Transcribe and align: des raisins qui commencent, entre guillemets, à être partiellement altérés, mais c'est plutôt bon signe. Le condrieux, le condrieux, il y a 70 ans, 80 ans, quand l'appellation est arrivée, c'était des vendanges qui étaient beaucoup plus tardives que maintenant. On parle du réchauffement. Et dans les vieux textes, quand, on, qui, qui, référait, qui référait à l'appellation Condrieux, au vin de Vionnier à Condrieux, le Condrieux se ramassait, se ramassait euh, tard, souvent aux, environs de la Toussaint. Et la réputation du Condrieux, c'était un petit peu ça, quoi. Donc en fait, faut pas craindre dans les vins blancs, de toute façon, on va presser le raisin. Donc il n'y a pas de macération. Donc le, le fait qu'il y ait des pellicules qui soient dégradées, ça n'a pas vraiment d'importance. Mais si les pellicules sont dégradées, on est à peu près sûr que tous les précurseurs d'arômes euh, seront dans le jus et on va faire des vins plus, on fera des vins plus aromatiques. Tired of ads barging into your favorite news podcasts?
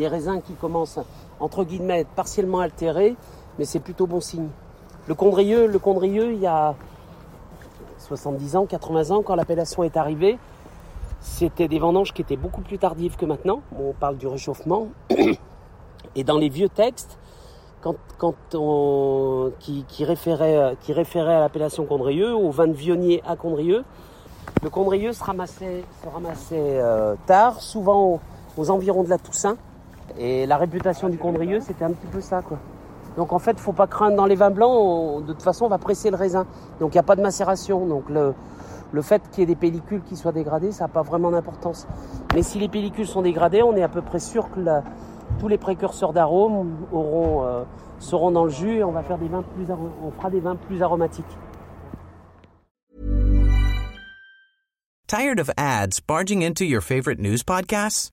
des 0.00 0.08
raisins 0.08 0.40
qui 0.42 0.54
commencent, 0.54 0.98
entre 1.40 1.62
guillemets, 1.62 1.92
à 1.92 1.98
être 1.98 2.14
partiellement 2.16 2.60
altérés, 2.60 3.16
mais 3.58 3.66
c'est 3.66 3.80
plutôt 3.80 4.06
bon 4.06 4.20
signe. 4.20 4.48
Le 5.06 5.14
condrieux, 5.14 5.66
le 5.66 5.78
condrieux, 5.78 6.32
il 6.32 6.40
y 6.40 6.46
a 6.46 6.74
70 7.98 8.56
ans, 8.56 8.64
80 8.64 9.10
ans, 9.10 9.22
quand 9.22 9.34
l'appellation 9.34 9.84
est 9.84 9.98
arrivée, 9.98 10.38
c'était 11.20 11.68
des 11.68 11.78
vendanges 11.78 12.14
qui 12.14 12.22
étaient 12.22 12.38
beaucoup 12.38 12.62
plus 12.62 12.78
tardives 12.78 13.16
que 13.16 13.26
maintenant. 13.26 13.60
On 13.78 13.92
parle 13.92 14.16
du 14.16 14.26
réchauffement. 14.26 14.88
Et 16.16 16.24
dans 16.24 16.38
les 16.38 16.48
vieux 16.48 16.70
textes, 16.70 17.18
quand, 17.82 17.94
on, 18.54 19.52
qui, 19.58 19.84
qui, 19.86 20.04
référait, 20.04 20.76
qui 20.80 20.94
référait 20.94 21.34
à 21.34 21.40
l'appellation 21.40 21.84
Condrieux, 21.84 22.34
au 22.34 22.50
vin 22.50 22.68
de 22.68 22.72
Vionnier 22.72 23.22
à 23.26 23.36
Condrieux, 23.36 23.84
le 24.62 24.70
Condrieux 24.70 25.12
se 25.12 25.22
ramassait, 25.22 25.84
se 26.02 26.08
ramassait 26.08 26.80
euh, 26.80 27.14
tard, 27.26 27.60
souvent 27.60 28.20
aux, 28.56 28.70
environs 28.70 29.02
de 29.02 29.10
la 29.10 29.18
Toussaint. 29.18 29.56
Et 30.18 30.46
la 30.46 30.56
réputation 30.56 31.08
du 31.08 31.18
Condrieux, 31.18 31.60
c'était 31.60 31.84
un 31.84 31.92
petit 31.92 32.06
peu 32.06 32.20
ça, 32.20 32.42
quoi. 32.42 32.58
Donc 33.16 33.32
en 33.32 33.38
fait, 33.38 33.58
faut 33.58 33.72
pas 33.72 33.86
craindre 33.86 34.16
dans 34.16 34.26
les 34.26 34.36
vins 34.36 34.50
blancs, 34.50 35.24
de 35.24 35.32
toute 35.32 35.42
façon, 35.42 35.64
on 35.64 35.68
va 35.68 35.78
presser 35.78 36.10
le 36.10 36.16
raisin. 36.16 36.46
Donc 36.78 36.94
il 36.94 36.96
n'y 36.96 37.00
a 37.00 37.04
pas 37.04 37.16
de 37.16 37.22
macération. 37.22 37.86
Donc 37.86 38.08
le, 38.08 38.34
le 38.92 39.02
fait 39.02 39.22
qu'il 39.30 39.40
y 39.40 39.42
ait 39.42 39.46
des 39.46 39.56
pellicules 39.56 40.02
qui 40.02 40.16
soient 40.16 40.32
dégradées, 40.32 40.72
ça 40.72 40.84
n'a 40.84 40.88
pas 40.88 41.02
vraiment 41.02 41.30
d'importance. 41.30 41.86
Mais 42.34 42.42
si 42.42 42.58
les 42.58 42.68
pellicules 42.68 43.06
sont 43.06 43.22
dégradées, 43.22 43.62
on 43.62 43.74
est 43.76 43.82
à 43.82 43.88
peu 43.88 44.02
près 44.02 44.20
sûr 44.20 44.50
que 44.50 44.60
tous 45.38 45.48
les 45.48 45.58
précurseurs 45.58 46.12
d'arômes 46.12 46.76
euh, 46.94 47.64
seront 47.98 48.30
dans 48.30 48.44
le 48.44 48.50
jus 48.50 48.78
et 48.78 48.84
on 48.84 48.92
va 48.92 49.02
faire 49.02 49.18
des 49.18 49.28
vins 49.28 49.42
plus, 49.42 49.66
on 50.02 50.10
fera 50.12 50.30
des 50.30 50.40
vins 50.40 50.56
plus 50.56 50.82
aromatiques. 50.82 51.36
Tired 55.06 55.40
of 55.40 55.50
ads 55.56 55.98
barging 56.06 56.44
into 56.44 56.64
your 56.64 56.80
favorite 56.80 57.18
news 57.18 57.42
podcasts? 57.44 58.12